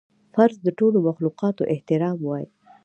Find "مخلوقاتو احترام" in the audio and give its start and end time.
1.07-2.17